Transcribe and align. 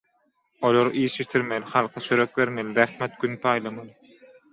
Olar 0.61 0.91
iş 1.01 1.19
bitirmeli, 1.19 1.65
halka 1.73 2.01
çörek 2.07 2.33
bermeli, 2.39 2.73
zähmet 2.79 3.21
gün 3.25 3.37
paýlamaly 3.45 4.09